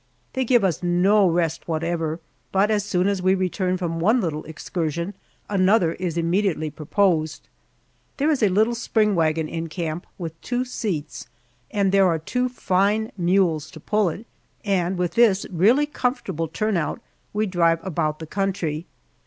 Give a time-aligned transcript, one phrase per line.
[0.33, 2.19] They give us no rest whatever,
[2.51, 5.13] but as soon as we return from one little excursion
[5.47, 7.47] another is immediately proposed.
[8.17, 11.27] There is a little spring wagon in camp with two seats,
[11.69, 14.25] and there are two fine mules to pull it,
[14.65, 16.99] and with this really comfortable turn out
[17.31, 18.87] we drive about the country.